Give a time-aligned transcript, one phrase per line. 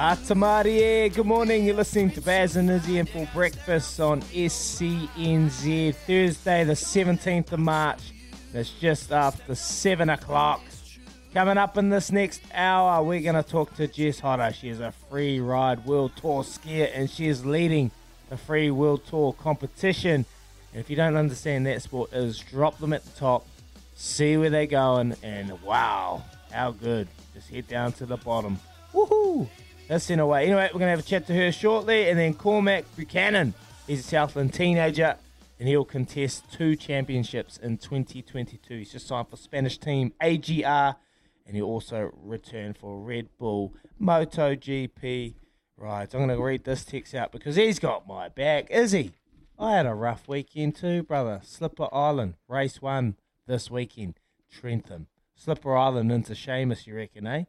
[0.00, 1.64] Ah, Atamari, good morning.
[1.64, 7.58] You're listening to Baz and Izzy and for breakfast on SCNZ Thursday, the 17th of
[7.58, 8.12] March.
[8.54, 10.60] It's just after 7 o'clock.
[11.34, 14.52] Coming up in this next hour, we're going to talk to Jess Hodder.
[14.52, 17.90] She is a free ride World Tour skier and she is leading
[18.30, 20.24] the free World Tour competition.
[20.74, 23.48] And if you don't understand that sport, is drop them at the top,
[23.96, 26.22] see where they're going, and wow,
[26.52, 27.08] how good.
[27.34, 28.60] Just head down to the bottom.
[28.94, 29.48] Woohoo!
[29.88, 30.44] That's in a way.
[30.44, 32.10] Anyway, we're going to have a chat to her shortly.
[32.10, 33.54] And then Cormac Buchanan.
[33.86, 35.16] He's a Southland teenager
[35.58, 38.76] and he'll contest two championships in 2022.
[38.76, 40.94] He's just signed for Spanish team AGR
[41.46, 45.34] and he'll also return for Red Bull MotoGP.
[45.78, 49.12] Right, I'm going to read this text out because he's got my back, is he?
[49.58, 51.40] I had a rough weekend too, brother.
[51.42, 53.16] Slipper Island, race one
[53.46, 54.18] this weekend.
[54.52, 55.06] Trentham.
[55.34, 57.44] Slipper Island into Seamus, you reckon, eh?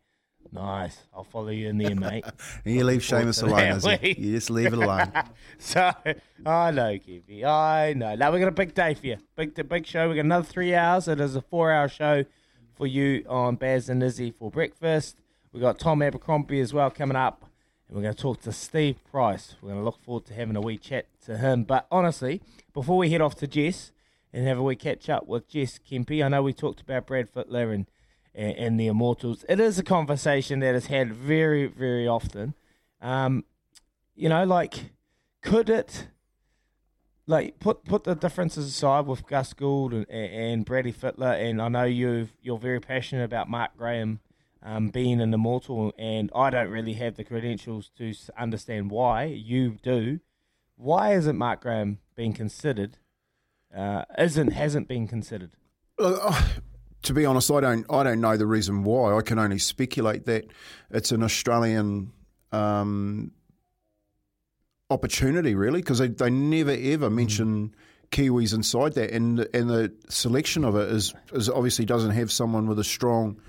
[0.52, 0.98] Nice.
[1.14, 2.26] I'll follow you in there, mate.
[2.66, 4.18] and you leave Seamus alone, it?
[4.18, 5.12] You just leave it alone.
[5.60, 5.94] so,
[6.46, 7.44] I know, Kevy.
[7.44, 8.16] I know.
[8.16, 9.18] Now, we've got a big day for you.
[9.36, 10.08] Big, big show.
[10.08, 11.08] We've got another three hours.
[11.08, 12.26] It is a four hour show
[12.76, 15.18] for you on Baz and Izzy for breakfast.
[15.52, 17.46] We've got Tom Abercrombie as well coming up.
[17.88, 19.56] And we're going to talk to Steve Price.
[19.62, 21.64] We're going to look forward to having a wee chat to him.
[21.64, 22.42] But honestly,
[22.74, 23.92] before we head off to Jess
[24.32, 27.34] and have a wee catch up with Jess Kempe, I know we talked about Brad
[27.34, 27.88] Fittler and
[28.34, 29.46] and, and the Immortals.
[29.50, 32.54] It is a conversation that is had very, very often.
[33.02, 33.46] Um,
[34.16, 34.92] you know, like,
[35.42, 36.08] could it,
[37.26, 41.70] like, put put the differences aside with Gus Gould and, and Brady Fittler, and I
[41.70, 44.20] know you you're very passionate about Mark Graham
[44.62, 49.26] um, being an immortal, and I don't really have the credentials to understand why.
[49.26, 50.20] You do.
[50.76, 52.98] Why isn't Mark Graham being considered?
[53.76, 55.52] Uh, isn't hasn't been considered?
[55.98, 56.42] Uh,
[57.04, 59.16] to be honest, I don't I don't know the reason why.
[59.16, 60.46] I can only speculate that
[60.90, 62.12] it's an Australian
[62.52, 63.32] um,
[64.90, 67.74] opportunity, really, because they, they never ever mention
[68.12, 72.68] Kiwis inside that, and and the selection of it is, is obviously doesn't have someone
[72.68, 73.40] with a strong.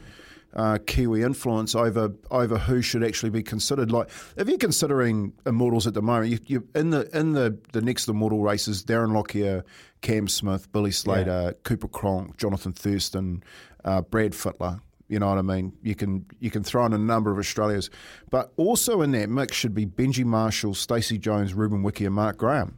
[0.52, 3.92] Uh, Kiwi influence over over who should actually be considered.
[3.92, 7.80] Like if you're considering immortals at the moment, you, you in the in the, the
[7.80, 9.64] next immortal races, Darren Lockyer,
[10.00, 11.52] Cam Smith, Billy Slater, yeah.
[11.62, 13.44] Cooper Cronk, Jonathan Thurston,
[13.84, 14.80] uh, Brad Fittler.
[15.06, 15.72] You know what I mean?
[15.82, 17.90] You can you can throw in a number of Australians,
[18.30, 22.38] but also in that mix should be Benji Marshall, Stacey Jones, Ruben Wiki, and Mark
[22.38, 22.76] Graham.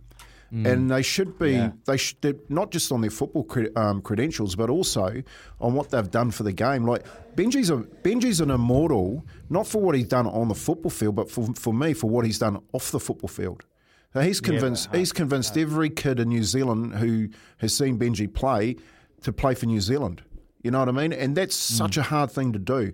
[0.52, 0.66] Mm.
[0.70, 1.72] And they should be yeah.
[1.86, 5.22] they should not just on their football cred, um, credentials, but also
[5.60, 6.84] on what they've done for the game.
[6.84, 11.14] Like Benji's a Benji's an immortal, not for what he's done on the football field,
[11.14, 13.64] but for for me for what he's done off the football field.
[14.12, 17.28] So he's convinced yeah, he's convinced every kid in New Zealand who
[17.58, 18.76] has seen Benji play
[19.22, 20.22] to play for New Zealand.
[20.62, 21.14] You know what I mean?
[21.14, 21.78] And that's mm.
[21.78, 22.92] such a hard thing to do.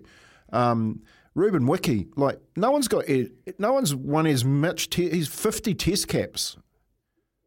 [0.53, 1.01] Um,
[1.35, 3.03] Ruben Wiki, like no one's got,
[3.59, 4.89] no one's won as much.
[4.89, 6.57] Te- he's fifty Test caps.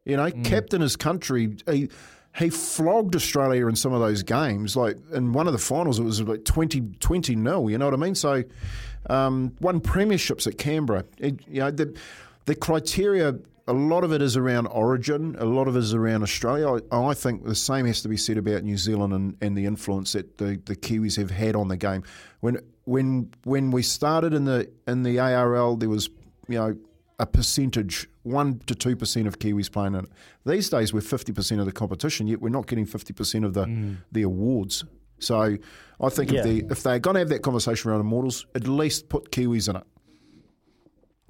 [0.05, 0.45] You know, mm.
[0.45, 1.55] captain his country.
[1.69, 1.89] He,
[2.37, 4.75] he flogged Australia in some of those games.
[4.75, 7.69] Like in one of the finals, it was like 20, 20 nil.
[7.69, 8.15] You know what I mean?
[8.15, 8.43] So,
[9.09, 11.05] um, won premierships at Canberra.
[11.19, 11.97] It, you know, the
[12.45, 13.35] the criteria.
[13.65, 15.37] A lot of it is around origin.
[15.39, 16.81] A lot of it is around Australia.
[16.91, 19.65] I, I think the same has to be said about New Zealand and, and the
[19.65, 22.03] influence that the, the Kiwis have had on the game.
[22.41, 26.09] When when when we started in the in the ARL, there was
[26.49, 26.75] you know
[27.19, 30.09] a percentage, one to two percent of Kiwis playing in it.
[30.45, 33.53] These days, we're fifty percent of the competition, yet we're not getting fifty percent of
[33.53, 33.97] the mm.
[34.11, 34.83] the awards.
[35.19, 35.57] So,
[36.01, 36.39] I think yeah.
[36.39, 39.69] if they if they're going to have that conversation around immortals, at least put Kiwis
[39.69, 39.83] in it.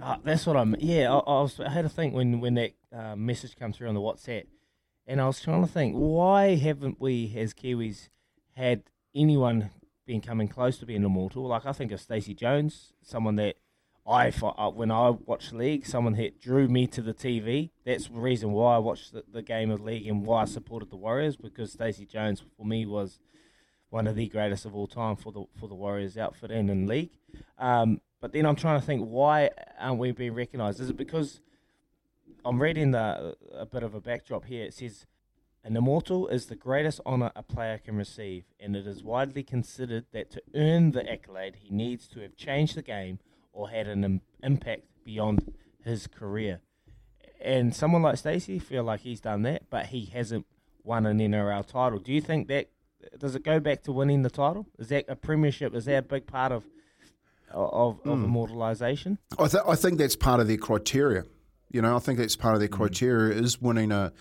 [0.01, 0.75] Uh, that's what I'm.
[0.79, 1.59] Yeah, I, I, was.
[1.59, 4.45] I had to think when when that uh, message came through on the WhatsApp,
[5.07, 8.09] and I was trying to think why haven't we as Kiwis
[8.55, 8.83] had
[9.15, 9.69] anyone
[10.05, 11.47] been coming close to being immortal?
[11.47, 13.55] Like I think of Stacey Jones, someone that
[14.05, 17.69] I uh, when I watched league, someone that drew me to the TV.
[17.85, 20.89] That's the reason why I watched the, the game of league and why I supported
[20.89, 23.19] the Warriors because Stacey Jones for me was
[23.89, 26.85] one of the greatest of all time for the for the Warriors outfit and in
[26.85, 27.11] league.
[27.57, 30.81] Um, but then I'm trying to think why aren't we being recognised?
[30.81, 31.39] Is it because
[32.43, 34.65] I'm reading the, a bit of a backdrop here?
[34.65, 35.05] It says
[35.63, 40.07] an immortal is the greatest honour a player can receive, and it is widely considered
[40.11, 43.19] that to earn the accolade, he needs to have changed the game
[43.53, 45.53] or had an Im- impact beyond
[45.83, 46.59] his career.
[47.39, 50.45] And someone like Stacey feel like he's done that, but he hasn't
[50.83, 51.99] won an NRL title.
[51.99, 52.69] Do you think that
[53.17, 54.65] does it go back to winning the title?
[54.79, 55.75] Is that a premiership?
[55.75, 56.63] Is that a big part of
[57.51, 58.25] of, of mm.
[58.25, 59.17] immortalisation?
[59.37, 61.25] I, th- I think that's part of their criteria.
[61.69, 62.75] You know, I think that's part of their hmm.
[62.75, 64.13] criteria is winning a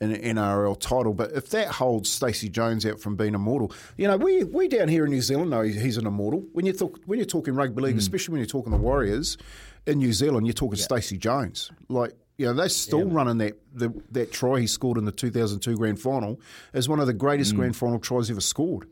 [0.00, 1.14] an NRL title.
[1.14, 4.88] But if that holds Stacey Jones out from being immortal, you know, we we down
[4.88, 6.44] here in New Zealand know he's an immortal.
[6.52, 7.98] When you talk, when you're talking rugby league, mm.
[7.98, 9.38] especially when you're talking the Warriors
[9.86, 10.84] in New Zealand, you're talking yeah.
[10.84, 11.70] Stacey Jones.
[11.88, 13.14] Like, you know, they're still yeah.
[13.14, 16.40] running that the, that try he scored in the 2002 grand final
[16.74, 17.58] as one of the greatest mm.
[17.58, 18.88] grand final tries ever scored.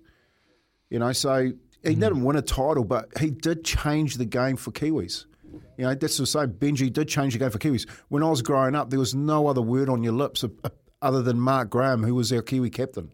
[0.88, 1.52] You know, so
[1.82, 2.00] he mm.
[2.00, 5.26] didn't win a title, but he did change the game for Kiwis.
[5.76, 6.52] You know, that's the same.
[6.52, 7.88] Benji did change the game for Kiwis.
[8.08, 10.44] When I was growing up, there was no other word on your lips
[11.04, 13.12] other than Mark Graham, who was our Kiwi captain.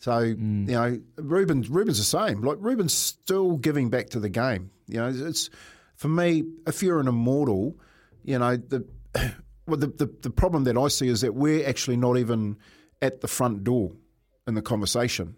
[0.00, 0.68] So mm.
[0.68, 2.42] you know, Ruben's Ruben's the same.
[2.42, 4.70] Like Ruben's still giving back to the game.
[4.88, 5.50] You know, it's
[5.94, 6.44] for me.
[6.66, 7.76] If you're an immortal,
[8.24, 8.84] you know the
[9.66, 12.56] well, the, the the problem that I see is that we're actually not even
[13.00, 13.92] at the front door
[14.46, 15.36] in the conversation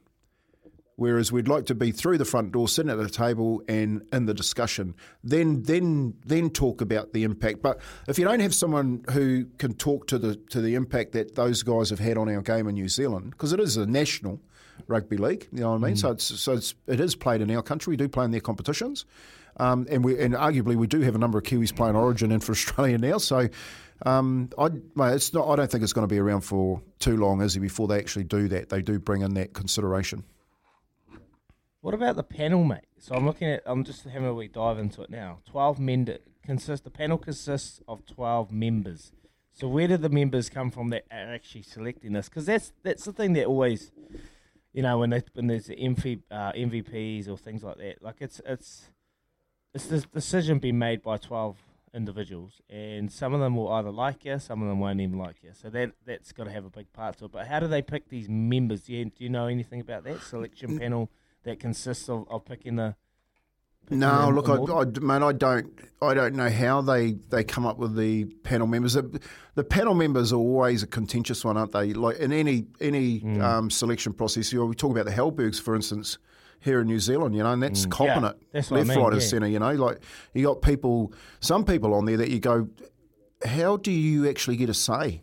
[1.01, 4.27] whereas we'd like to be through the front door, sitting at the table and in
[4.27, 4.95] the discussion.
[5.25, 7.63] Then, then, then talk about the impact.
[7.63, 11.37] But if you don't have someone who can talk to the to the impact that
[11.37, 14.41] those guys have had on our game in New Zealand, because it is a national
[14.89, 15.95] rugby league, you know what I mean.
[15.95, 16.01] Mm.
[16.01, 17.93] So it's so it's, it is played in our country.
[17.93, 19.07] We do play in their competitions,
[19.57, 22.45] um, and we and arguably we do have a number of Kiwis playing Origin and
[22.45, 23.17] for Australia now.
[23.17, 23.49] So.
[24.07, 24.71] Um, I,
[25.13, 25.47] it's not.
[25.47, 27.61] I don't think it's going to be around for too long, is it?
[27.61, 30.25] Before they actually do that, they do bring in that consideration.
[31.81, 32.85] What about the panel, mate?
[32.99, 33.63] So I'm looking at.
[33.65, 35.39] I'm just having a wee dive into it now.
[35.49, 36.85] Twelve men consist.
[36.85, 39.13] The panel consists of twelve members.
[39.53, 42.29] So where do the members come from that are actually selecting this?
[42.29, 43.93] Because that's that's the thing that always,
[44.75, 48.03] you know, when they when there's MVP, uh, MVPs or things like that.
[48.03, 48.91] Like it's it's
[49.73, 51.57] it's this decision being made by twelve
[51.95, 55.37] individuals, and some of them will either like you, some of them won't even like
[55.43, 55.53] you.
[55.55, 57.33] So that that's got to have a big part to it.
[57.33, 58.83] But how do they pick these members?
[58.83, 61.11] Do you, do you know anything about that selection panel?
[61.45, 62.95] That consists of, of picking the.
[63.87, 67.67] Picking no, look, I, I, man, I don't, I don't know how they, they come
[67.67, 68.93] up with the panel members.
[68.93, 69.21] The,
[69.55, 71.93] the panel members are always a contentious one, aren't they?
[71.95, 73.43] Like in any any mm.
[73.43, 76.19] um, selection process, you know, we talk about the Halbergs, for instance,
[76.61, 78.07] here in New Zealand, you know, and that's mm.
[78.07, 79.49] yeah, that's left, I mean, right, and centre.
[79.49, 79.99] You know, like
[80.35, 82.69] you got people, some people on there that you go,
[83.45, 85.23] how do you actually get a say?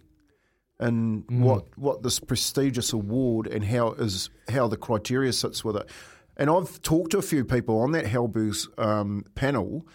[0.80, 1.40] And mm.
[1.40, 5.90] what what this prestigious award and how is how the criteria sits with it.
[6.38, 9.88] And I've talked to a few people on that Halbergs um, panel,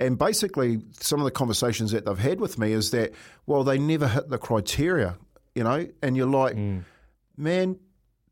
[0.00, 3.12] and basically some of the conversations that they've had with me is that
[3.46, 5.16] well they never hit the criteria,
[5.54, 6.82] you know, and you're like, mm.
[7.36, 7.78] man,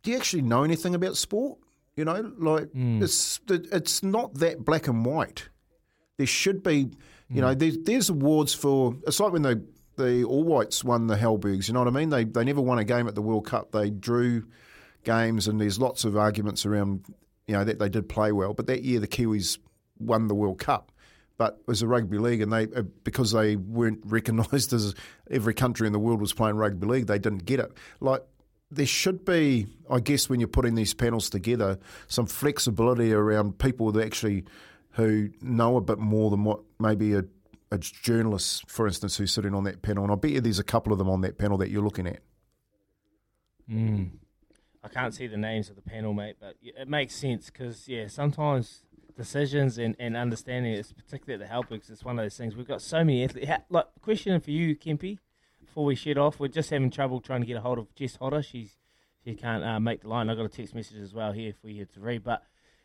[0.02, 1.58] do you actually know anything about sport?
[1.96, 3.02] You know, like mm.
[3.02, 5.48] it's it's not that black and white.
[6.18, 6.90] There should be,
[7.28, 7.58] you know, mm.
[7.58, 8.96] there's, there's awards for.
[9.06, 9.56] It's like when they
[9.96, 11.68] the All Whites won the Halbergs.
[11.68, 12.10] You know what I mean?
[12.10, 13.72] They they never won a game at the World Cup.
[13.72, 14.46] They drew
[15.04, 17.04] games, and there's lots of arguments around
[17.46, 18.54] you know that they did play well.
[18.54, 19.58] But that year the Kiwis
[19.98, 20.92] won the World Cup.
[21.38, 24.94] But it was a rugby league, and they uh, because they weren't recognised as
[25.30, 27.72] every country in the world was playing rugby league, they didn't get it.
[28.00, 28.22] Like
[28.70, 33.92] there should be, I guess, when you're putting these panels together, some flexibility around people
[33.92, 34.44] that actually
[34.92, 37.24] who know a bit more than what maybe a,
[37.72, 40.04] a journalist, for instance, who's sitting on that panel.
[40.04, 42.06] And I bet you there's a couple of them on that panel that you're looking
[42.06, 42.20] at.
[43.68, 44.10] Mm.
[44.84, 48.08] I can't see the names of the panel, mate, but it makes sense because yeah,
[48.08, 48.82] sometimes
[49.16, 51.88] decisions and, and understanding is particularly at the helpers.
[51.88, 52.56] It's one of those things.
[52.56, 53.50] We've got so many athletes.
[53.70, 55.18] Like question for you, Kempy,
[55.64, 58.16] before we shed off, we're just having trouble trying to get a hold of Jess
[58.16, 58.42] Hodder.
[58.42, 58.76] She's
[59.24, 60.28] she can't uh, make the line.
[60.28, 62.24] I got a text message as well here for you to read.
[62.24, 62.42] But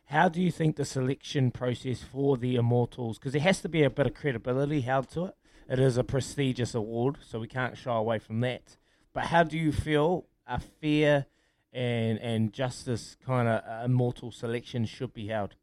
[0.07, 3.19] how do you think the selection process for the Immortals?
[3.19, 5.35] Because there has to be a bit of credibility held to it.
[5.69, 8.77] It is a prestigious award, so we can't shy away from that.
[9.13, 11.25] But how do you feel a fair
[11.73, 15.55] and and justice kind of uh, immortal selection should be held?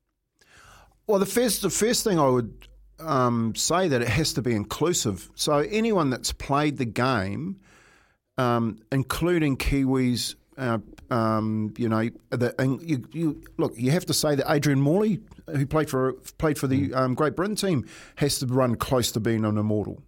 [1.07, 2.69] Well, the first the first thing I would
[3.01, 5.31] um, say that it has to be inclusive.
[5.35, 7.61] So anyone that's played the game,
[8.37, 10.79] um, including Kiwis, uh,
[11.11, 13.73] um, you know, the, and you, you, look.
[13.77, 15.21] You have to say that Adrian Morley,
[15.51, 19.21] who played for played for the um, Great Britain team, has to run close to
[19.21, 20.03] being an immortal.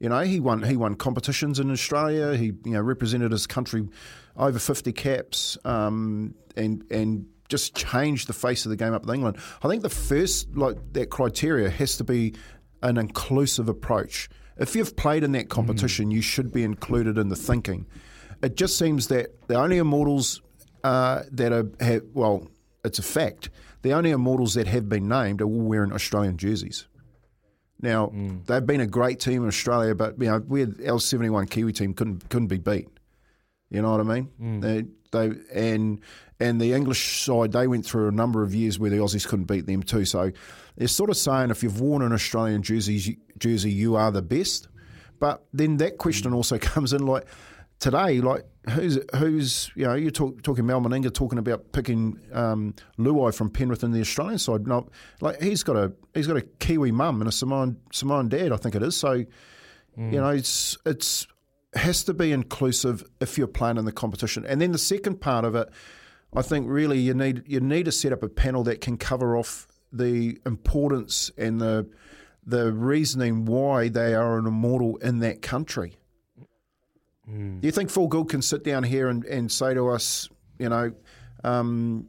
[0.00, 2.36] You know, he won he won competitions in Australia.
[2.36, 3.88] He you know represented his country
[4.36, 9.14] over fifty caps, um, and and just changed the face of the game up in
[9.14, 9.38] England.
[9.62, 12.34] I think the first like that criteria has to be
[12.82, 14.28] an inclusive approach.
[14.56, 16.12] If you've played in that competition, mm.
[16.12, 17.86] you should be included in the thinking.
[18.44, 20.42] It just seems that the only immortals
[20.84, 22.46] uh, that are have, well,
[22.84, 23.48] it's a fact.
[23.80, 26.86] The only immortals that have been named are all wearing Australian jerseys.
[27.80, 28.44] Now mm.
[28.46, 31.46] they've been a great team in Australia, but you know we had L seventy one
[31.46, 32.88] Kiwi team couldn't couldn't be beat.
[33.70, 34.28] You know what I mean?
[34.40, 34.60] Mm.
[34.60, 36.00] They, they and
[36.38, 39.46] and the English side they went through a number of years where the Aussies couldn't
[39.46, 40.04] beat them too.
[40.04, 40.32] So
[40.76, 44.68] they're sort of saying if you've worn an Australian jersey, jersey you are the best.
[45.18, 46.36] But then that question mm.
[46.36, 47.26] also comes in like
[47.84, 52.74] today, like who's who's you know you're talk, talking Mal Meninga talking about picking um,
[52.98, 54.66] Luai from Penrith in the Australian side.
[54.66, 54.88] No,
[55.20, 58.56] like he's got a he's got a Kiwi mum and a Samoan Samoan dad, I
[58.56, 58.96] think it is.
[58.96, 59.24] So
[59.98, 60.12] mm.
[60.12, 61.26] you know it's it's
[61.74, 64.46] has to be inclusive if you're playing in the competition.
[64.46, 65.68] And then the second part of it,
[66.32, 69.36] I think really you need you need to set up a panel that can cover
[69.36, 71.86] off the importance and the
[72.46, 75.98] the reasoning why they are an immortal in that country.
[77.30, 77.60] Mm.
[77.60, 80.28] Do you think Phil Gould can sit down here and, and say to us,
[80.58, 80.92] you know,
[81.42, 82.08] um,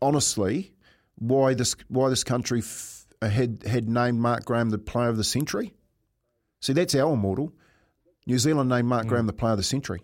[0.00, 0.72] honestly,
[1.16, 5.24] why this why this country f- had had named Mark Graham the Player of the
[5.24, 5.74] Century?
[6.60, 7.52] See, that's our immortal.
[8.26, 9.08] New Zealand named Mark mm.
[9.08, 10.02] Graham the Player of the Century.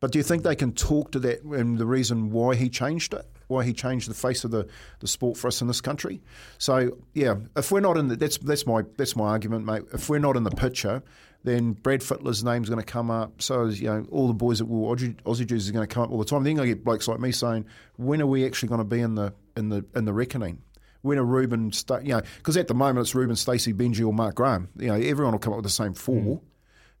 [0.00, 3.14] But do you think they can talk to that and the reason why he changed
[3.14, 3.26] it?
[3.48, 4.68] Why he changed the face of the,
[5.00, 6.22] the sport for us in this country?
[6.58, 9.82] So yeah, if we're not in the that's that's my that's my argument, mate.
[9.92, 11.02] If we're not in the picture,
[11.48, 13.40] then Brad Fittler's name's going to come up.
[13.40, 16.04] So is, you know all the boys that will Aussie, jerseys are going to come
[16.04, 16.44] up all the time.
[16.44, 17.64] Then you get blokes like me saying,
[17.96, 20.62] when are we actually going to be in the in the in the reckoning?
[21.02, 21.70] when a Ruben,
[22.02, 24.68] you know, because at the moment it's Ruben, Stacey, Benji, or Mark Graham.
[24.76, 26.40] You know, everyone will come up with the same four, mm.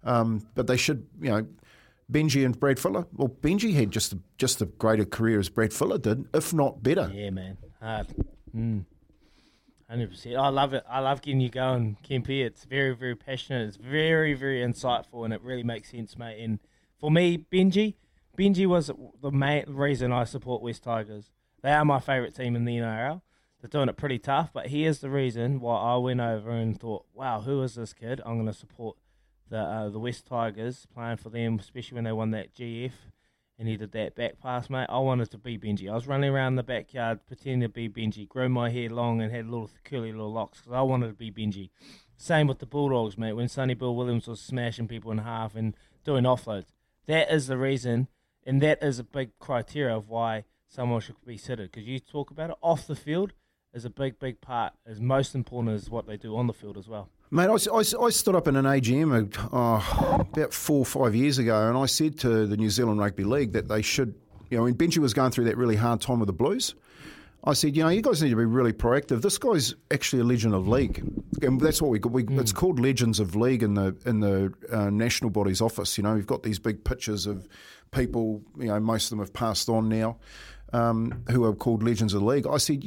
[0.04, 1.46] um, but they should, you know,
[2.10, 3.06] Benji and Brad Fittler.
[3.12, 6.82] Well, Benji had just a, just a greater career as Brad Fittler did, if not
[6.82, 7.10] better.
[7.12, 8.06] Yeah, man, hard.
[8.54, 8.84] Mm.
[9.88, 10.36] Hundred percent.
[10.36, 10.84] I love it.
[10.88, 12.44] I love getting you going, Kempy.
[12.44, 13.68] It's very, very passionate.
[13.68, 16.42] It's very, very insightful, and it really makes sense, mate.
[16.42, 16.58] And
[17.00, 17.94] for me, Benji,
[18.36, 18.90] Benji was
[19.20, 21.30] the main reason I support Wests Tigers.
[21.62, 23.22] They are my favourite team in the NRL
[23.60, 24.52] they're doing it pretty tough.
[24.52, 28.20] But here's the reason why I went over and thought, wow, who is this kid?
[28.24, 28.96] I'm going to support
[29.50, 32.92] the uh, the Wests Tigers, playing for them, especially when they won that GF.
[33.58, 34.86] And he did that back pass, mate.
[34.88, 35.90] I wanted to be Benji.
[35.90, 39.32] I was running around the backyard pretending to be Benji, grew my hair long and
[39.32, 41.70] had little curly little locks because I wanted to be Benji.
[42.16, 43.32] Same with the Bulldogs, mate.
[43.32, 46.66] When Sonny Bill Williams was smashing people in half and doing offloads,
[47.06, 48.08] that is the reason,
[48.46, 51.72] and that is a big criteria of why someone should be considered.
[51.72, 53.32] Because you talk about it off the field,
[53.72, 56.76] is a big, big part, as most important as what they do on the field
[56.76, 57.10] as well.
[57.30, 61.38] Mate, I, I, I stood up in an AGM uh, about four or five years
[61.38, 64.14] ago, and I said to the New Zealand Rugby League that they should,
[64.48, 66.74] you know, when Benji was going through that really hard time with the Blues,
[67.44, 69.20] I said, you know, you guys need to be really proactive.
[69.20, 71.04] This guy's actually a legend of league,
[71.42, 72.40] and that's what we, we mm.
[72.40, 75.98] it's called legends of league in the in the uh, national body's office.
[75.98, 77.46] You know, we've got these big pictures of
[77.90, 78.42] people.
[78.58, 80.18] You know, most of them have passed on now
[80.72, 82.46] um, who are called Legends of League.
[82.46, 82.82] I said,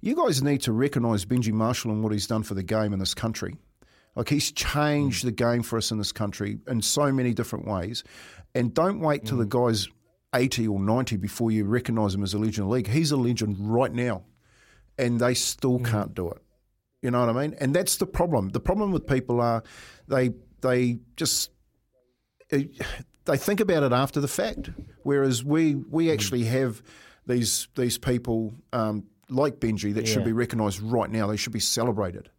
[0.00, 2.98] you guys need to recognise Benji Marshall and what he's done for the game in
[2.98, 3.56] this country.
[4.16, 8.02] Like he's changed the game for us in this country in so many different ways.
[8.54, 9.40] And don't wait till mm.
[9.40, 9.88] the guy's
[10.34, 12.88] 80 or 90 before you recognise him as a legend of the league.
[12.88, 14.24] He's a legend right now.
[14.98, 15.84] And they still mm.
[15.84, 16.42] can't do it.
[17.02, 17.54] You know what I mean?
[17.60, 18.48] And that's the problem.
[18.48, 19.62] The problem with people are
[20.08, 20.30] they
[20.62, 21.50] they just
[22.50, 22.64] eh,
[23.26, 24.70] they think about it after the fact,
[25.02, 26.14] whereas we we mm.
[26.14, 26.82] actually have
[27.26, 31.26] these these people, um, like Benji that should be recognised right now.
[31.26, 32.30] They should be celebrated.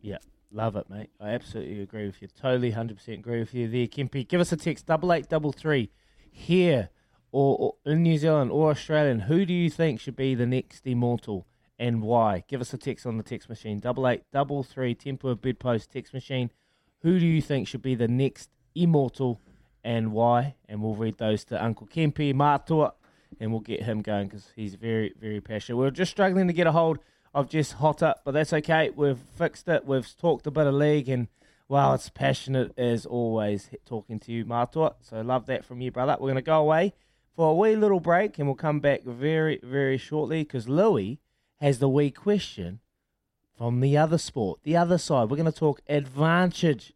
[0.00, 0.18] Yeah,
[0.50, 1.10] love it, mate.
[1.20, 2.28] I absolutely agree with you.
[2.28, 4.26] Totally, hundred percent agree with you there, Kempy.
[4.26, 5.90] Give us a text double eight double three
[6.30, 6.90] here
[7.32, 9.20] or, or in New Zealand or Australian.
[9.20, 11.46] Who do you think should be the next immortal
[11.78, 12.44] and why?
[12.48, 16.14] Give us a text on the text machine double eight double three Tempo Bedpost text
[16.14, 16.50] machine.
[17.02, 19.40] Who do you think should be the next immortal
[19.84, 20.56] and why?
[20.68, 22.94] And we'll read those to Uncle Kempy Matua
[23.40, 25.76] and we'll get him going because he's very, very passionate.
[25.76, 26.98] We're just struggling to get a hold
[27.34, 28.90] of Hodder, but that's okay.
[28.94, 29.86] We've fixed it.
[29.86, 31.28] We've talked a bit of league, and
[31.68, 34.94] wow, it's passionate as always talking to you, Matua.
[35.00, 36.16] So love that from you, brother.
[36.18, 36.94] We're going to go away
[37.36, 41.20] for a wee little break, and we'll come back very, very shortly because Louis
[41.60, 42.80] has the wee question
[43.56, 45.30] from the other sport, the other side.
[45.30, 46.92] We're going to talk advantage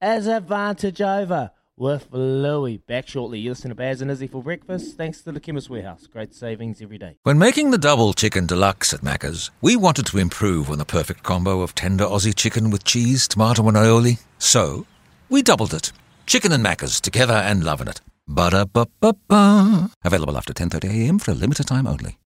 [0.00, 2.78] as advantage over with Louis.
[2.78, 3.38] Back shortly.
[3.38, 4.96] You listen to Baz and Izzy for breakfast.
[4.96, 6.06] Thanks to the Chemist Warehouse.
[6.06, 7.16] Great savings every day.
[7.22, 11.22] When making the double chicken deluxe at Macca's, we wanted to improve on the perfect
[11.22, 14.20] combo of tender Aussie chicken with cheese, tomato, and aioli.
[14.38, 14.86] So,
[15.28, 15.92] we doubled it.
[16.26, 18.00] Chicken and Macca's together and loving it.
[18.28, 19.90] Ba-da-ba-ba-ba.
[20.04, 22.18] Available after 10.30am for a limited time only.